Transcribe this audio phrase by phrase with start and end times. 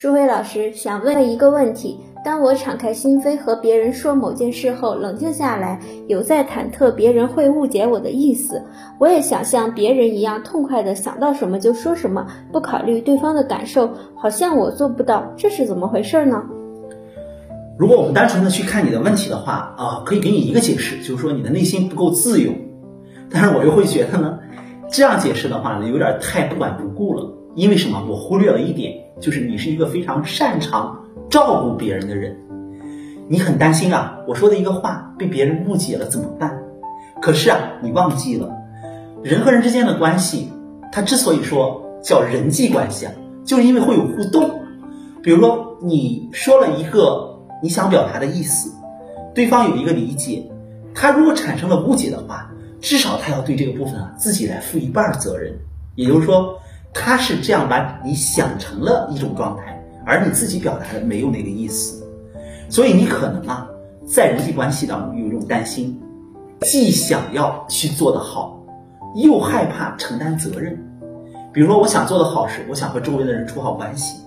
[0.00, 8.62] 诸位老师想问一个问题：当我敞开心扉和别人说某件事后，冷静下来，有在忐忑别人会误解我的意思，
[9.00, 16.44] 我也想像别人一样痛快的想到什么就说什么，不考虑对方的感受，好像我做不到，这是怎么回事呢？
[17.76, 22.52] 如果我们单纯的去看你的问题的话，啊，可以给你一个解释，就是说你的内心不够自由。
[23.28, 24.38] 但是我又会觉得呢，
[24.92, 27.34] 这样解释的话呢，有点太不管不顾了。
[27.54, 28.04] 因为什么？
[28.08, 32.36] 我忽略了一点，就是你是一个非常擅长照顾别人的人，
[33.28, 36.56] 你很担心啊，我说的一个话被别人误解了怎么办？
[37.20, 38.48] 可是啊，你忘记了，
[39.24, 40.52] 人和人之间的关系，
[40.92, 43.12] 它之所以说叫人际关系啊，
[43.44, 44.48] 就是因为会有互动。
[45.22, 48.72] 比如说，你说了一个你想表达的意思，
[49.34, 50.48] 对方有一个理解，
[50.94, 55.52] 他如果产生了误解的话，至少他要对这个部分啊自己来负一半责任。
[55.96, 56.56] 也就是说。
[57.00, 62.04] 他是这样把你想成了一种状态，而你自己表达的没有那个意思，
[62.68, 63.66] 所以你可能啊，
[64.04, 65.98] 在人际关系当中有一种担心，
[66.62, 68.60] 既想要去做得好，
[69.14, 70.76] 又害怕承担责任。
[71.52, 74.18] 比如说，我想做的好事，我想和周围的人处好关系，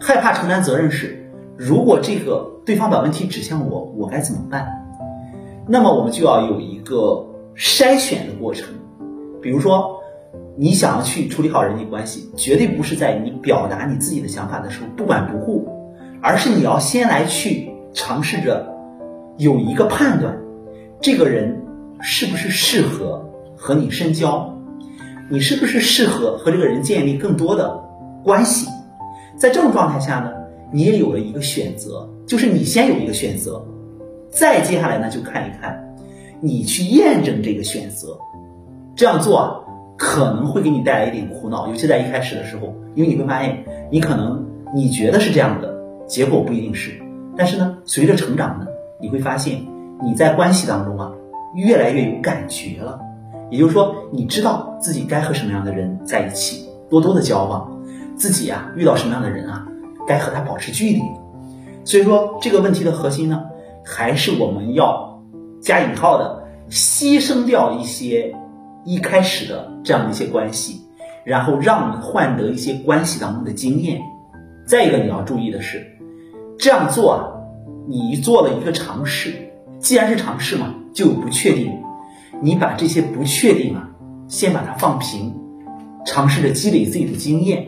[0.00, 4.66] 害怕承担责任是，如果这个对方把问题指向我，我该怎么办？
[5.66, 8.72] 那么我们就要有一个筛选的过程，
[9.42, 9.99] 比如说。
[10.56, 15.68] 你想要去处理好人际关系，绝对不是在你表达你自己的想法的时候不管不顾，
[16.20, 18.74] 而是你要先来去尝试着
[19.38, 20.36] 有一个判断，
[21.00, 21.62] 这个人
[22.00, 24.54] 是不是适合和你深交，
[25.30, 27.80] 你是不是适合和这个人建立更多的
[28.22, 28.68] 关系，
[29.38, 30.30] 在这种状态下呢，
[30.72, 33.64] 你也有了一个选择，就是你先有一个选择，
[34.28, 35.96] 再接下来呢就看一看，
[36.40, 38.18] 你去验证这个选择，
[38.94, 39.64] 这样做。
[40.00, 44.42] 可能会给你带来一点苦恼，尤其在一开始的时候，因为你会发现，你可能
[44.74, 46.90] 你觉得是这样的，结果不一定是。
[47.36, 48.66] 但是呢，随着成长呢，
[48.98, 49.60] 你会发现
[50.02, 51.12] 你在关系当中啊，
[51.54, 52.98] 越来越有感觉了。
[53.50, 57.70] 也就是说，你知道自己该和什么样的人在一起，多多的交往，
[58.16, 59.66] 自己啊遇到什么样的人啊，
[60.06, 61.02] 该和他保持距离。
[61.84, 63.42] 所以说，这个问题的核心呢，
[63.84, 65.22] 还是我们要
[65.60, 68.34] 加引号的牺牲掉一些。
[68.84, 70.80] 一开始的这样的一些关系，
[71.24, 74.00] 然后让我们换得一些关系当中的经验。
[74.66, 75.98] 再一个你要注意的是，
[76.58, 77.20] 这样做啊，
[77.88, 79.34] 你做了一个尝试，
[79.78, 81.72] 既然是尝试嘛，就有不确定。
[82.40, 83.90] 你把这些不确定啊，
[84.28, 85.34] 先把它放平，
[86.06, 87.66] 尝试着积累自己的经验，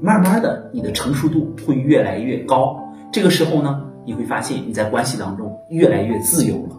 [0.00, 2.92] 慢慢的你的成熟度会越来越高。
[3.12, 6.76] 这个时候呢，你会发现你在关系当中越来越自由了。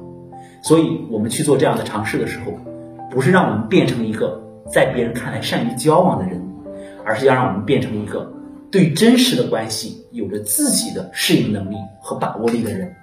[0.61, 2.68] 所以我们去做这样的尝试的时候。
[3.09, 6.41] 不是让我们变成一个在别人看来善于交往的人，
[7.03, 8.31] 而是要让我们变成一个
[8.71, 12.95] 对真实的关系有着自己的适应能力和把握力的人。